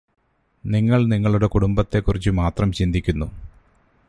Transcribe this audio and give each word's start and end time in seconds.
നിങ്ങള് 0.63 1.11
നിങ്ങളുടെ 1.11 1.47
കുടുംബത്തെക്കുറിച്ചു 1.47 2.29
മാത്രം 2.31 2.71
ചിന്തിക്കുന്നു 2.71 3.27